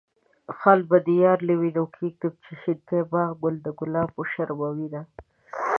خال 0.57 0.79
به 0.89 0.97
د 1.05 1.07
يار 1.23 1.37
له 1.47 1.53
وينو 1.61 1.83
کيږدم، 1.95 2.33
چې 2.43 2.51
شينکي 2.61 2.99
باغ 3.11 3.29
کې 3.33 3.37
ګل 3.41 3.55
ګلاب 3.79 4.09
وشرموينه. 4.15 5.01